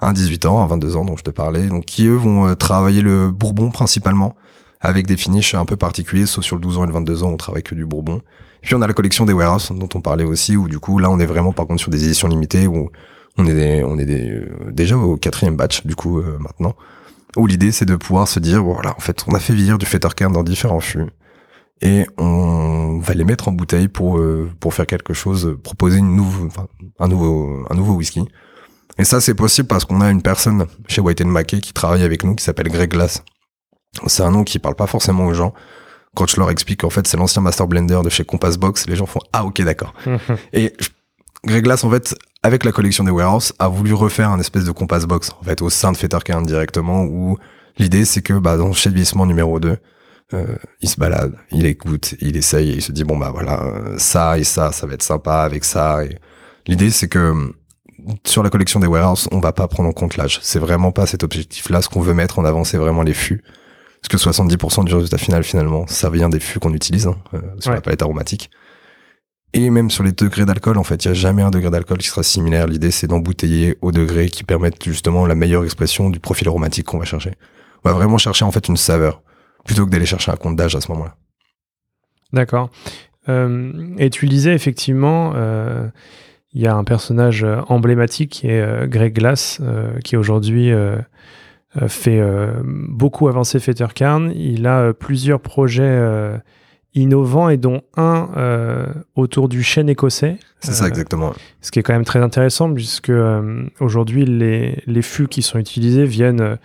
[0.00, 2.54] un 18 ans, un 22 ans dont je te parlais, donc qui eux vont euh,
[2.54, 4.34] travailler le bourbon principalement
[4.80, 7.28] avec des finishes un peu particuliers, sauf sur le 12 ans et le 22 ans,
[7.28, 8.22] on travaille que du bourbon.
[8.62, 11.10] puis on a la collection des warehouse dont on parlait aussi, où du coup là
[11.10, 12.90] on est vraiment par contre sur des éditions limitées où
[13.36, 16.74] on est des, on est des, euh, déjà au quatrième batch du coup euh, maintenant,
[17.36, 19.86] où l'idée c'est de pouvoir se dire voilà en fait on a fait vieillir du
[19.86, 21.06] Fetterkern dans différents fûts
[21.82, 24.20] et on va les mettre en bouteille pour
[24.60, 26.48] pour faire quelque chose, proposer une nouveau,
[26.98, 28.26] un nouveau un nouveau whisky
[29.00, 32.22] et ça, c'est possible parce qu'on a une personne chez White Mackey qui travaille avec
[32.22, 33.24] nous, qui s'appelle Greg Glass,
[34.06, 35.54] C'est un nom qui parle pas forcément aux gens.
[36.14, 38.96] Quand je leur explique qu'en fait c'est l'ancien Master Blender de chez Compass Box, les
[38.96, 39.94] gens font ah ok d'accord.
[40.52, 40.74] Et
[41.46, 44.72] Greg Glass en fait avec la collection des Warehouse a voulu refaire un espèce de
[44.72, 47.38] Compass Box en fait au sein de Fetterkern directement où
[47.78, 49.78] l'idée c'est que bah dans chez Vieillissement numéro 2
[50.34, 53.62] euh, il se balade, il écoute, il essaye et il se dit bon bah voilà
[53.62, 56.18] euh, ça et ça ça va être sympa avec ça et
[56.66, 57.52] l'idée c'est que
[58.24, 60.38] sur la collection des warehouse, on va pas prendre en compte l'âge.
[60.42, 61.82] C'est vraiment pas cet objectif-là.
[61.82, 63.42] Ce qu'on veut mettre en avant, c'est vraiment les fûts.
[64.02, 67.40] Parce que 70% du résultat final, finalement, ça vient des fûts qu'on utilise hein, euh,
[67.58, 68.50] sur la palette aromatique.
[69.52, 71.98] Et même sur les degrés d'alcool, en fait, il y a jamais un degré d'alcool
[71.98, 72.66] qui sera similaire.
[72.66, 76.98] L'idée, c'est d'embouteiller au degré qui permettent justement la meilleure expression du profil aromatique qu'on
[76.98, 77.32] va chercher.
[77.84, 79.22] On va vraiment chercher en fait une saveur,
[79.64, 81.16] plutôt que d'aller chercher un compte d'âge à ce moment-là.
[82.32, 82.70] D'accord.
[83.28, 85.88] Euh, et tu disais effectivement, euh,
[86.52, 90.72] il y a un personnage euh, emblématique qui est euh, Greg Glass, euh, qui aujourd'hui
[91.86, 92.20] fait
[92.64, 94.32] beaucoup avancer Fettercarn.
[94.34, 96.00] Il a plusieurs projets
[96.94, 98.28] innovants et dont un
[99.14, 100.38] autour du chêne écossais.
[100.58, 101.32] C'est ça exactement.
[101.60, 103.12] Ce qui est quand même très intéressant puisque
[103.78, 106.58] aujourd'hui les, les fûts qui sont utilisés viennent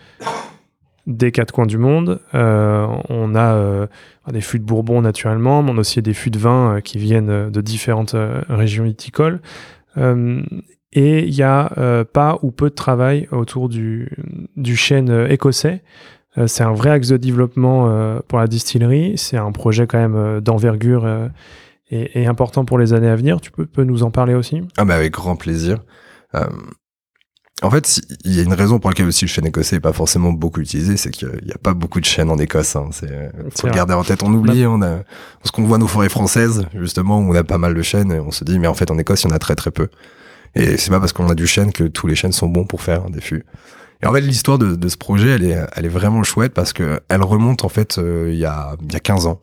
[1.06, 2.20] des quatre coins du monde.
[2.34, 3.88] on a
[4.32, 7.52] des fûts de Bourbon naturellement, mais on a aussi des fûts de vin qui viennent
[7.52, 8.16] de différentes
[8.50, 9.40] régions viticoles.
[9.98, 10.42] Euh,
[10.92, 14.10] et il n'y a euh, pas ou peu de travail autour du,
[14.56, 15.84] du chêne euh, écossais.
[16.48, 19.18] c'est un vrai axe de développement pour la distillerie.
[19.18, 21.08] C'est un projet quand même d'envergure
[21.90, 23.40] et, important pour les années à venir.
[23.40, 24.62] Tu peux, peux nous en parler aussi?
[24.78, 25.80] Ah bah avec grand plaisir.
[27.62, 29.94] En fait, il y a une raison pour laquelle aussi le chêne écossais n'est pas
[29.94, 32.76] forcément beaucoup utilisé, c'est qu'il n'y a pas beaucoup de chêne en Écosse.
[32.76, 32.90] Hein.
[32.92, 34.24] C'est faut garder en tête.
[34.24, 35.04] On oublie, on a
[35.42, 38.20] parce qu'on voit nos forêts françaises justement où on a pas mal de chênes, et
[38.20, 39.88] on se dit mais en fait en Écosse il y en a très très peu.
[40.54, 42.82] Et c'est pas parce qu'on a du chêne que tous les chênes sont bons pour
[42.82, 43.46] faire des fûts.
[44.04, 46.74] Et en fait l'histoire de, de, ce projet elle est elle est vraiment chouette parce
[46.74, 49.40] que elle remonte en fait euh, il y a il y a 15 ans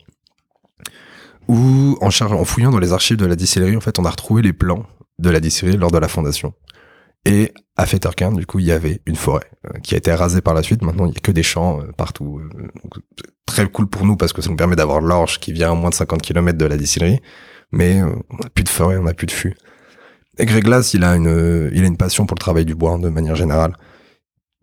[1.49, 4.11] où en, charge, en fouillant dans les archives de la distillerie en fait on a
[4.11, 4.85] retrouvé les plans
[5.19, 6.53] de la distillerie lors de la fondation.
[7.25, 10.43] Et à Fetterkern, du coup, il y avait une forêt euh, qui a été rasée
[10.43, 10.83] par la suite.
[10.83, 12.41] Maintenant, il y a que des champs euh, partout.
[12.41, 12.69] Euh,
[13.47, 15.91] très cool pour nous parce que ça nous permet d'avoir l'orge qui vient à moins
[15.91, 17.21] de 50 km de la distillerie.
[17.71, 19.57] Mais on n'a plus de forêt, on n'a plus de fût.
[20.39, 22.99] Et Greg Glass, il a une, il a une passion pour le travail du bois
[22.99, 23.75] de manière générale.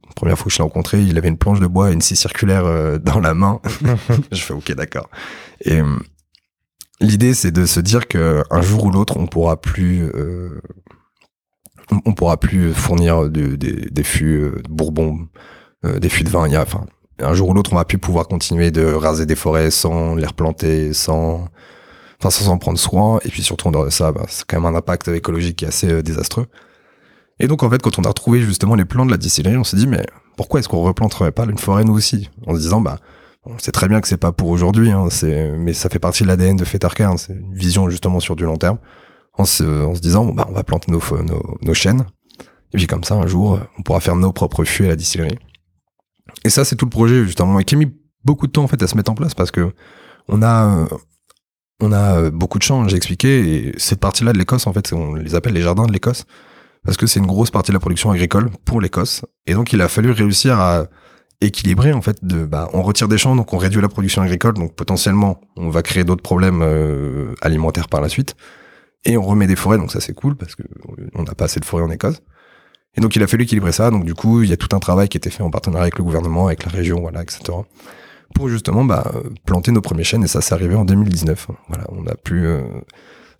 [0.07, 2.01] La première fois que je l'ai rencontré, il avait une planche de bois et une
[2.01, 3.59] scie circulaire dans la main.
[4.31, 5.09] je fais ok, d'accord.
[5.61, 5.81] Et
[6.99, 10.11] l'idée, c'est de se dire que un jour ou l'autre, on pourra plus
[11.91, 15.27] euh, on pourra plus fournir des fûts euh, de Bourbon,
[15.85, 16.47] euh, des fûts de vin.
[16.47, 16.85] Il y a, enfin,
[17.19, 20.25] un jour ou l'autre, on va plus pouvoir continuer de raser des forêts sans les
[20.25, 21.47] replanter, sans,
[22.19, 23.19] enfin, sans en prendre soin.
[23.25, 25.91] Et puis surtout, on ça, bah, c'est quand même un impact écologique qui est assez
[25.91, 26.47] euh, désastreux.
[27.39, 29.63] Et donc, en fait, quand on a retrouvé justement les plans de la distillerie, on
[29.63, 32.29] s'est dit, mais pourquoi est-ce qu'on replanterait pas une forêt nous aussi?
[32.45, 32.99] En se disant, bah,
[33.45, 35.07] on sait très bien que c'est pas pour aujourd'hui, hein,
[35.57, 38.57] mais ça fait partie de l'ADN de Fetarka, c'est une vision justement sur du long
[38.57, 38.77] terme
[39.39, 42.05] en se, disant bah, on va planter nos, nos, nos chaînes.
[42.73, 45.39] Et puis comme ça un jour on pourra faire nos propres fûts à la distillerie.
[46.43, 47.57] Et ça c'est tout le projet justement.
[47.59, 47.91] Et qui a mis
[48.23, 49.73] beaucoup de temps en fait à se mettre en place parce que
[50.27, 50.87] on a
[51.79, 53.69] on a beaucoup de champs j'ai expliqué.
[53.69, 56.25] Et cette partie là de l'Écosse en fait on les appelle les jardins de l'Écosse
[56.83, 59.23] parce que c'est une grosse partie de la production agricole pour l'Écosse.
[59.47, 60.87] Et donc il a fallu réussir à
[61.39, 64.55] équilibrer en fait de bah on retire des champs donc on réduit la production agricole.
[64.55, 68.35] Donc potentiellement on va créer d'autres problèmes euh, alimentaires par la suite
[69.05, 70.63] et on remet des forêts, donc ça c'est cool parce que
[71.15, 72.21] on n'a pas assez de forêts en Écosse.
[72.95, 74.79] Et donc il a fallu équilibrer ça, donc du coup il y a tout un
[74.79, 77.41] travail qui a été fait en partenariat avec le gouvernement, avec la région, voilà, etc.
[78.35, 79.11] Pour justement bah,
[79.45, 81.47] planter nos premiers chênes et ça c'est arrivé en 2019.
[81.69, 82.45] Voilà, on a pu.
[82.45, 82.61] Euh,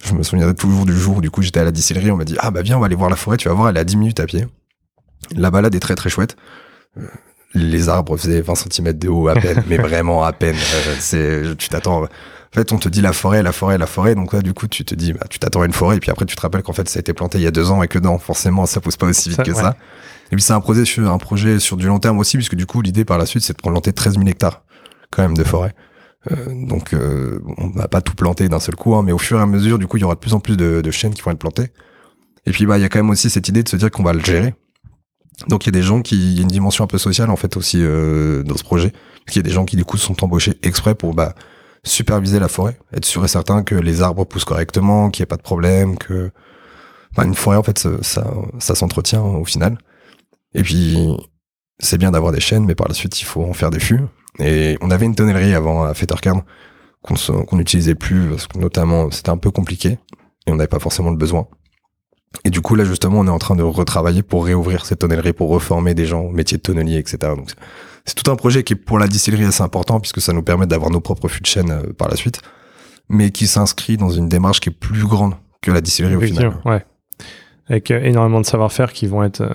[0.06, 2.26] je me souviendrai toujours du jour où du coup j'étais à la distillerie, on m'a
[2.26, 3.82] dit ah bah viens on va aller voir la forêt, tu vas voir elle est
[3.82, 4.48] à 10 minutes à pied.
[5.36, 6.38] La balade est très très chouette.
[6.98, 7.02] Euh,
[7.54, 10.56] les arbres faisaient 20 cm de haut à peine, mais vraiment à peine.
[10.56, 12.08] Euh, c'est, tu t'attends
[12.52, 14.16] en fait, on te dit la forêt, la forêt, la forêt.
[14.16, 16.10] Donc là, du coup, tu te dis, bah, tu t'attends à une forêt, et puis
[16.10, 17.84] après, tu te rappelles qu'en fait, ça a été planté il y a deux ans
[17.84, 19.76] et que non, forcément, ça pousse pas aussi vite que ça.
[20.32, 22.66] Et puis, c'est un projet sur, un projet sur du long terme aussi, puisque du
[22.66, 24.64] coup, l'idée par la suite, c'est de planter 13 000 hectares,
[25.12, 25.76] quand même, de forêt.
[26.32, 26.36] Euh,
[26.68, 29.42] donc, euh, on va pas tout planter d'un seul coup, hein, mais au fur et
[29.42, 31.22] à mesure, du coup, il y aura de plus en plus de, de chênes qui
[31.22, 31.68] vont être plantés.
[32.46, 34.04] Et puis, bah, il y a quand même aussi cette idée de se dire qu'on
[34.04, 34.56] va le gérer.
[35.48, 37.30] Donc, il y a des gens qui, il y a une dimension un peu sociale,
[37.30, 38.92] en fait, aussi, euh, dans ce projet.
[39.28, 41.36] Il y a des gens qui, du coup, sont embauchés exprès pour, bah,
[41.84, 45.28] superviser la forêt, être sûr et certain que les arbres poussent correctement, qu'il n'y ait
[45.28, 46.32] pas de problème, que
[47.12, 48.24] enfin, une forêt en fait ça,
[48.60, 49.78] ça, s'entretient au final.
[50.54, 51.16] Et puis
[51.80, 54.02] c'est bien d'avoir des chênes, mais par la suite il faut en faire des fûts.
[54.40, 56.44] Et on avait une tonnellerie avant à Fetterkern
[57.02, 60.00] qu'on n'utilisait plus parce que notamment c'était un peu compliqué
[60.46, 61.48] et on n'avait pas forcément le besoin.
[62.44, 65.34] Et du coup là justement on est en train de retravailler pour réouvrir cette tonnellerie,
[65.34, 67.34] pour reformer des gens au métier de tonnelier, etc.
[68.10, 70.66] c'est tout un projet qui est pour la distillerie assez important puisque ça nous permet
[70.66, 72.42] d'avoir nos propres fûts de chêne euh, par la suite,
[73.08, 76.58] mais qui s'inscrit dans une démarche qui est plus grande que la distillerie au final.
[76.66, 76.84] Ouais.
[77.68, 79.54] Avec euh, énormément de savoir-faire qui vont être euh,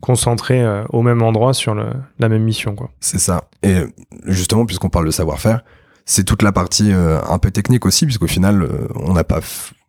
[0.00, 2.90] concentrés au même endroit sur le, la même mission, quoi.
[3.00, 3.50] C'est ça.
[3.62, 3.82] Et
[4.24, 5.62] justement, puisqu'on parle de savoir-faire,
[6.06, 9.40] c'est toute la partie un peu technique aussi, puisqu'au final, on n'a pas,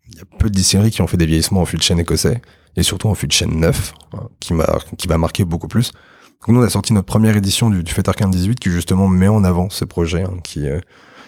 [0.10, 1.98] il y a peu de distilleries qui ont fait des vieillissements en fût de chêne
[1.98, 2.41] écossais
[2.76, 5.94] et surtout en fût de chêne neuf, hein, qui m'a qui m'a marqué beaucoup plus.
[6.41, 9.43] Donc nous, on a sorti notre première édition du, du 18 qui justement met en
[9.43, 10.80] avant ce projet hein, qui, euh,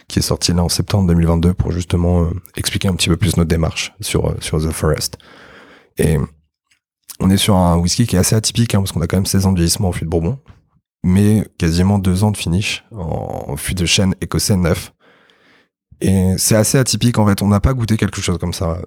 [0.08, 3.38] qui est sorti là en septembre 2022 pour justement euh, expliquer un petit peu plus
[3.38, 5.19] notre démarche sur, euh, sur The Forest.
[5.99, 6.17] Et
[7.19, 9.28] on est sur un whisky qui est assez atypique hein, parce qu'on a quand même
[9.28, 10.39] 16 ans de vieillissement en fût de Bourbon,
[11.04, 14.93] mais quasiment deux ans de finish en, fût de chêne écossais neuf.
[16.02, 17.43] Et c'est assez atypique en fait.
[17.43, 18.80] On n'a pas goûté quelque chose comme ça,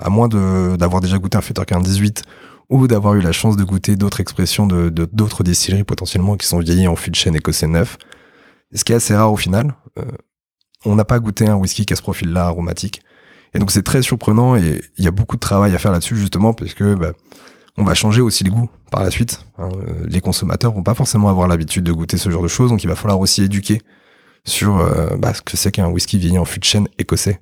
[0.00, 2.24] à moins d'avoir déjà goûté un Fetter 18
[2.70, 6.60] ou d'avoir eu la chance de goûter d'autres expressions de d'autres distilleries potentiellement qui sont
[6.60, 7.98] vieillies en fût de chêne écossais neuf.
[8.72, 9.74] Ce qui est assez rare au final.
[9.98, 10.04] Euh,
[10.86, 13.02] on n'a pas goûté un whisky qui a ce profil-là aromatique.
[13.52, 16.16] Et donc c'est très surprenant et il y a beaucoup de travail à faire là-dessus
[16.16, 17.12] justement parce que bah,
[17.76, 19.44] on va changer aussi le goût par la suite.
[19.58, 19.68] Hein.
[19.74, 22.84] Euh, les consommateurs vont pas forcément avoir l'habitude de goûter ce genre de choses, donc
[22.84, 23.82] il va falloir aussi éduquer
[24.44, 27.40] sur euh, bah, ce que c'est qu'un whisky vieilli en fût de chêne écossais.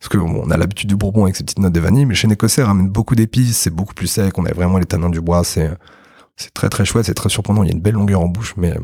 [0.00, 2.28] Parce que on a l'habitude du bourbon avec ses petites notes de vanille, mais chez
[2.30, 5.42] écossais ramène beaucoup d'épices, c'est beaucoup plus sec, on a vraiment les tanins du bois,
[5.44, 5.76] c'est
[6.54, 8.74] très très chouette, c'est très surprenant, il y a une belle longueur en bouche, mais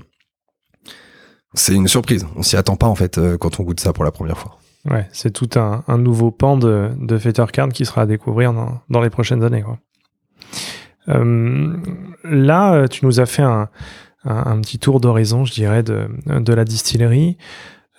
[1.55, 2.27] c'est une surprise.
[2.37, 4.59] On s'y attend pas en fait euh, quand on goûte ça pour la première fois.
[4.90, 9.09] Ouais, c'est tout un, nouveau pan de, de Fettercarn qui sera à découvrir dans, les
[9.09, 9.64] prochaines années.
[11.09, 11.77] Euh,
[12.22, 13.70] là, euh, tu nous as fait un,
[14.61, 17.38] petit tour d'horizon, je dirais, de la distillerie.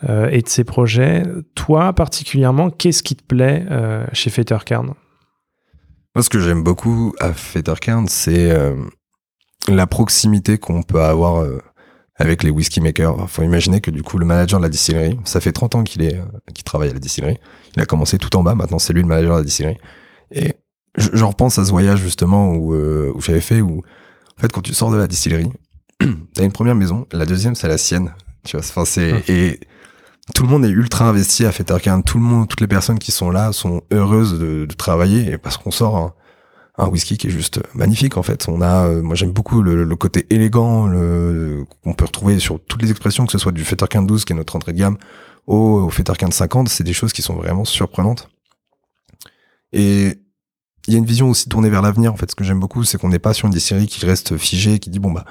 [0.04, 1.24] Euh, et de ses projets.
[1.56, 7.32] Toi, particulièrement, qu'est-ce qui te plaît euh, chez Fetterkern Moi, ce que j'aime beaucoup à
[7.32, 8.76] Fetterkern, c'est euh,
[9.70, 11.48] la proximité qu'on peut avoir
[12.18, 13.16] avec les whisky makers.
[13.22, 15.84] Il faut imaginer que du coup, le manager de la distillerie, ça fait 30 ans
[15.86, 16.20] qu'il est,
[16.54, 17.38] qu'il travaille à la distillerie.
[17.78, 19.78] Il a commencé tout en bas, maintenant c'est lui le manager de la distillerie.
[20.32, 20.56] Et
[20.98, 23.82] je, repense à ce voyage justement où, où j'avais fait où,
[24.38, 25.52] en fait, quand tu sors de la distillerie,
[26.34, 28.14] t'as une première maison, la deuxième c'est la sienne.
[28.44, 29.22] Tu vois, enfin c'est hum.
[29.30, 29.60] et
[30.34, 32.04] tout le monde est ultra investi à Fetterkern.
[32.04, 35.58] Tout le monde, toutes les personnes qui sont là sont heureuses de, travailler et parce
[35.58, 36.16] qu'on sort
[36.78, 38.48] un, whisky qui est juste magnifique en fait.
[38.50, 40.90] On a, euh, moi j'aime beaucoup le, côté élégant,
[41.84, 44.36] qu'on peut retrouver sur toutes les expressions, que ce soit du Fetterkern 12 qui est
[44.36, 44.98] notre entrée de gamme,
[45.48, 48.30] au, au Fetterkern 50, c'est des choses qui sont vraiment surprenantes.
[49.74, 50.20] Et
[50.88, 52.32] il y a une vision aussi tournée vers l'avenir en fait.
[52.32, 54.80] Ce que j'aime beaucoup, c'est qu'on n'est pas sur une des séries qui reste figée,
[54.80, 55.26] qui dit bon bah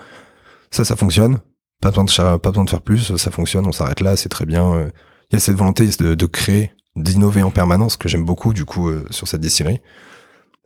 [0.70, 1.40] ça, ça fonctionne
[1.84, 4.46] pas besoin de pas besoin de faire plus, ça fonctionne, on s'arrête là, c'est très
[4.46, 4.72] bien.
[4.74, 4.90] Euh.
[5.30, 8.64] Il y a cette volonté de, de créer, d'innover en permanence que j'aime beaucoup du
[8.64, 9.80] coup euh, sur cette distillerie.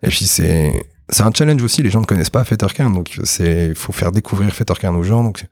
[0.03, 3.75] Et puis c'est c'est un challenge aussi, les gens ne connaissent pas Fetterkern, donc c'est
[3.75, 5.25] faut faire découvrir Fetterkern aux gens.
[5.25, 5.45] Donc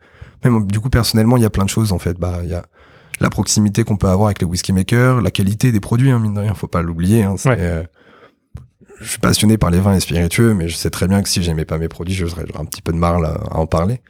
[0.45, 2.17] même du coup personnellement, il y a plein de choses en fait.
[2.17, 2.65] Bah il y a
[3.19, 6.35] la proximité qu'on peut avoir avec les whisky makers, la qualité des produits, hein, mine
[6.35, 7.25] de rien, faut pas l'oublier.
[7.25, 7.83] Hein, euh,
[9.01, 11.43] je suis passionné par les vins et spiritueux, mais je sais très bien que si
[11.43, 14.01] j'aimais pas mes produits, je serais un petit peu de marre à en parler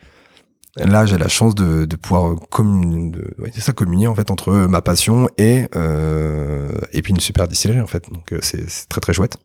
[0.76, 4.52] là j'ai la chance de, de pouvoir communier, de, ouais, ça communier en fait entre
[4.52, 8.10] ma passion et euh, et puis une super distillerie en fait.
[8.12, 9.38] Donc euh, c'est très très chouette.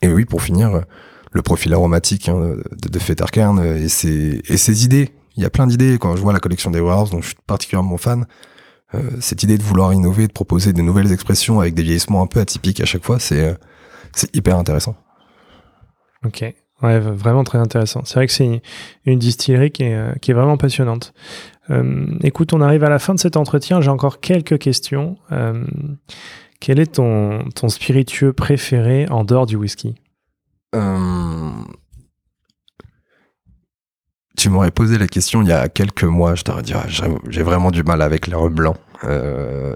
[0.00, 0.82] Et oui pour finir
[1.30, 5.10] le profil aromatique hein, de, de Fetterkern et ses et ses idées.
[5.36, 5.96] Il y a plein d'idées.
[5.98, 8.26] Quand je vois la collection des Warehouse dont je suis particulièrement fan
[8.94, 12.26] euh, cette idée de vouloir innover de proposer de nouvelles expressions avec des vieillissements un
[12.26, 13.54] peu atypiques à chaque fois c'est euh,
[14.12, 14.96] c'est hyper intéressant.
[16.24, 18.02] Ok Ouais, vraiment très intéressant.
[18.04, 18.60] C'est vrai que c'est
[19.04, 21.14] une distillerie qui est, euh, qui est vraiment passionnante.
[21.70, 23.80] Euh, écoute, on arrive à la fin de cet entretien.
[23.80, 25.16] J'ai encore quelques questions.
[25.30, 25.64] Euh,
[26.58, 29.94] quel est ton, spiritueux préféré en dehors du whisky?
[34.36, 36.34] Tu m'aurais posé la question il y a quelques mois.
[36.34, 36.86] Je t'aurais dit, ah,
[37.28, 38.74] j'ai vraiment du mal avec l'air blanc.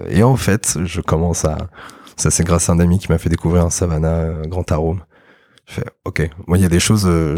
[0.09, 1.57] Et en fait, je commence à...
[2.17, 5.01] Ça, c'est grâce à un ami qui m'a fait découvrir un Savannah Grand Arôme
[5.67, 7.35] je fais, ok, moi il y a des choses, euh,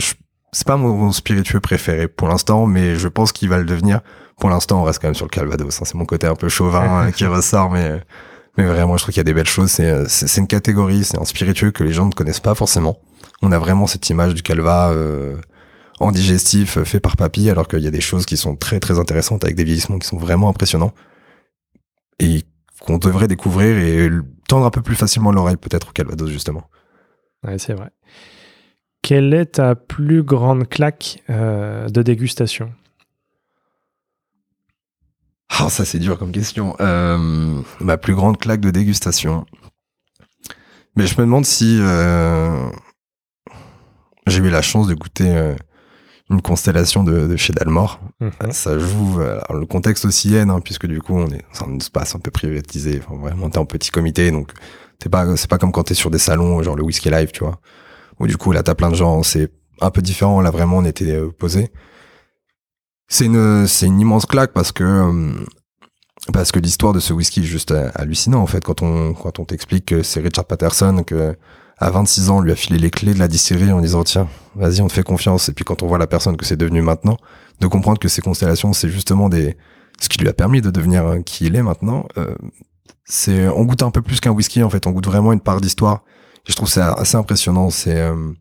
[0.51, 4.01] c'est pas mon, spiritueux préféré pour l'instant, mais je pense qu'il va le devenir.
[4.39, 5.81] Pour l'instant, on reste quand même sur le Calvados.
[5.81, 5.85] Hein.
[5.85, 8.01] C'est mon côté un peu chauvin euh, qui ressort, mais
[8.57, 9.71] mais vraiment, je trouve qu'il y a des belles choses.
[9.71, 12.99] C'est euh, c'est une catégorie, c'est un spiritueux que les gens ne connaissent pas forcément.
[13.41, 15.37] On a vraiment cette image du calva euh,
[15.99, 18.99] en digestif fait par papy, alors qu'il y a des choses qui sont très très
[18.99, 20.93] intéressantes avec des vieillissements qui sont vraiment impressionnants
[22.19, 22.43] et
[22.81, 24.09] qu'on devrait découvrir et
[24.47, 26.63] tendre un peu plus facilement l'oreille peut-être au Calvados justement.
[27.45, 27.89] Ouais, c'est vrai.
[29.09, 32.71] Quelle est ta plus grande claque euh, de dégustation?
[35.49, 36.75] Ah, ça c'est dur comme question.
[36.79, 39.47] Euh, ma plus grande claque de dégustation.
[40.95, 42.69] Mais je me demande si euh,
[44.27, 45.55] j'ai eu la chance de goûter
[46.29, 47.99] une constellation de, de chez Dalmor.
[48.19, 48.51] Mhm.
[48.51, 51.77] Ça joue, alors, le contexte aussi aide, hein, puisque du coup, on est dans un
[51.77, 53.01] espace un peu privatisé.
[53.03, 54.51] Enfin, vraiment, t'es en petit comité, donc
[54.99, 57.43] t'es pas, c'est pas comme quand t'es sur des salons, genre le Whisky Live, tu
[57.43, 57.59] vois.
[58.19, 59.51] Où du coup, là, t'as plein de gens, c'est
[59.81, 60.41] un peu différent.
[60.41, 61.71] Là, vraiment, on était euh, posés.
[63.07, 65.31] C'est une, c'est une immense claque parce que, euh,
[66.33, 69.39] parce que l'histoire de ce whisky est juste euh, hallucinant, en fait, quand on, quand
[69.39, 71.35] on t'explique que c'est Richard Patterson, que,
[71.79, 74.27] à 26 ans, on lui a filé les clés de la distillerie en disant, tiens,
[74.55, 75.49] vas-y, on te fait confiance.
[75.49, 77.17] Et puis quand on voit la personne que c'est devenu maintenant,
[77.61, 79.55] de comprendre que ces constellations, c'est justement des,
[79.99, 82.35] ce qui lui a permis de devenir qui il est maintenant, euh,
[83.05, 84.85] c'est, on goûte un peu plus qu'un whisky, en fait.
[84.87, 86.03] On goûte vraiment une part d'histoire.
[86.47, 87.69] Je trouve ça assez impressionnant.
[87.69, 88.31] C'est, euh,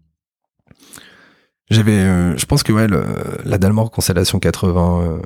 [1.70, 2.86] j'avais, euh, je pense que ouais,
[3.44, 5.22] la Dalmor Constellation 80, euh,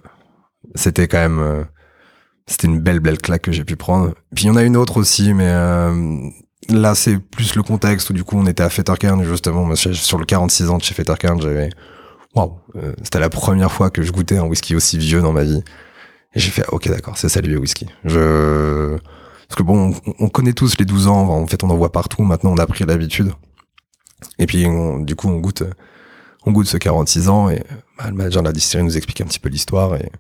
[0.75, 1.67] c'était quand même,
[2.47, 4.13] c'était une belle belle claque que j'ai pu prendre.
[4.35, 5.53] Puis il y en a une autre aussi, mais
[6.69, 10.25] là c'est plus le contexte où du coup on était à Fettercairn justement, sur le
[10.25, 11.71] 46 ans de chez Fettercairn, j'avais,
[12.35, 12.59] waouh,
[13.03, 15.63] c'était la première fois que je goûtais un whisky aussi vieux dans ma vie.
[16.35, 17.87] Et j'ai fait, ok d'accord, c'est ça le vieux whisky.
[18.05, 18.97] Je,
[19.53, 21.93] parce que bon, on, on connaît tous les 12 ans, en fait on en voit
[21.93, 22.23] partout.
[22.23, 23.33] Maintenant on a pris l'habitude.
[24.39, 25.63] Et puis on- du coup on goûte
[26.47, 27.63] on goûte ce 46 ans et
[27.99, 30.11] bah, le manager de la distillerie nous explique un petit peu l'histoire et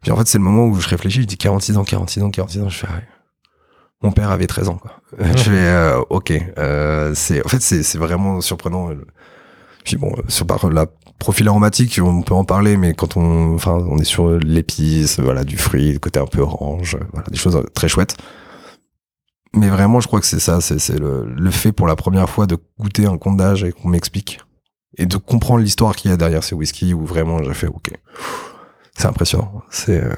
[0.00, 2.30] puis en fait c'est le moment où je réfléchis je dis 46 ans 46 ans
[2.30, 3.00] 46 ans je fais ah
[4.02, 7.98] mon père avait 13 ans quoi je fais euh, ok euh, c'est en fait c'est
[7.98, 8.90] vraiment surprenant
[9.84, 10.86] puis bon euh, sur par la
[11.18, 15.44] profil aromatique on peut en parler mais quand on enfin on est sur l'épice voilà
[15.44, 18.16] du fruit le côté un peu orange voilà des choses euh, très chouettes
[19.54, 22.46] mais vraiment je crois que c'est ça c'est le, le fait pour la première fois
[22.46, 24.40] de goûter un compte d'âge et qu'on m'explique
[24.98, 27.92] et de comprendre l'histoire qu'il y a derrière ces whisky où vraiment j'ai fait ok.
[28.94, 29.62] C'est impressionnant.
[29.70, 30.14] C'est euh,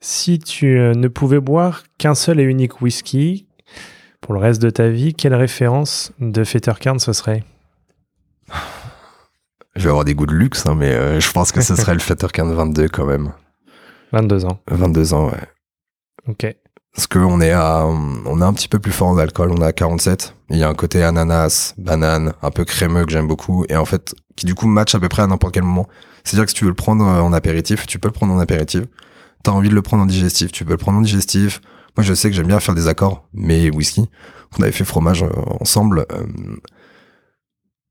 [0.00, 3.46] Si tu euh, ne pouvais boire qu'un seul et unique whisky
[4.20, 7.44] pour le reste de ta vie, quelle référence de Fettercairn ce serait?
[9.74, 11.94] Je vais avoir des goûts de luxe hein, mais euh, je pense que ce serait
[11.94, 13.32] le Fettercairn 22 quand même.
[14.12, 14.60] 22 ans.
[14.68, 15.48] 22 ans ouais.
[16.28, 16.56] Ok.
[16.96, 19.62] Parce que on est à on est un petit peu plus fort en alcool on
[19.62, 23.26] est à 47 il y a un côté ananas banane un peu crémeux que j'aime
[23.26, 23.64] beaucoup.
[23.68, 25.88] Et en fait qui du coup match à peu près à n'importe quel moment.
[26.24, 28.12] C'est à dire que si tu veux le prendre euh, en apéritif tu peux le
[28.12, 28.84] prendre en apéritif.
[29.42, 31.60] T'as envie de le prendre en digestif tu peux le prendre en digestif.
[31.96, 34.08] Moi je sais que j'aime bien faire des accords mais whisky
[34.58, 35.30] on avait fait fromage euh,
[35.60, 36.26] ensemble euh,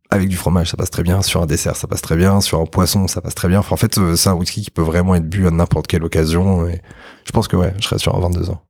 [0.09, 1.21] avec du fromage ça passe très bien.
[1.21, 2.39] Sur un dessert ça passe très bien.
[2.39, 3.59] Sur un poisson ça passe très bien.
[3.69, 6.69] En fait c'est un whisky qui peut vraiment être bu à n'importe quelle occasion.
[7.25, 8.61] Je pense que ouais je serais sur un 22 ans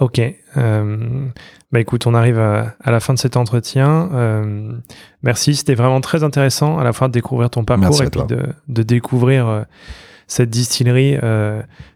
[0.00, 0.20] Ok.
[0.56, 1.26] Euh,
[1.70, 4.10] bah écoute, on arrive à, à la fin de cet entretien.
[4.12, 4.72] Euh,
[5.22, 8.46] merci, c'était vraiment très intéressant à la fois de découvrir ton parcours et puis de,
[8.68, 9.62] de découvrir euh,
[10.26, 11.16] cette distillerie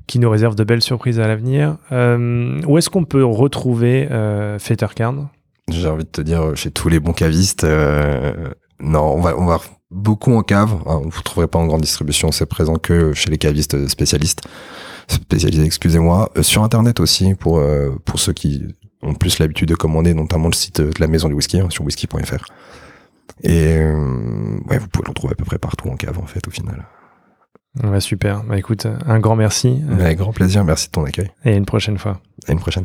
[0.06, 1.76] qui nous réserve de belles surprises à l'avenir.
[1.90, 5.28] Où est-ce qu'on peut retrouver euh, Fettercairn
[5.68, 7.66] J'ai envie de te dire, chez tous les bons cavistes,
[8.80, 9.58] non, on va, on va
[9.90, 10.76] beaucoup en cave.
[10.86, 14.46] Hein, vous trouverez pas en grande distribution, c'est présent que chez les cavistes spécialistes,
[15.08, 16.30] spécialisés, excusez-moi.
[16.36, 18.64] Euh, sur Internet aussi, pour euh, pour ceux qui
[19.02, 21.84] ont plus l'habitude de commander, notamment le site de la maison du whisky, hein, sur
[21.84, 22.44] whisky.fr.
[23.42, 26.46] Et euh, ouais, vous pouvez le retrouver à peu près partout en cave, en fait,
[26.48, 26.86] au final.
[27.84, 28.42] Ouais, Super.
[28.44, 31.30] Bah écoute, un grand merci euh, Avec grand plaisir, merci de ton accueil.
[31.44, 32.20] et à une prochaine fois.
[32.48, 32.84] À une prochaine.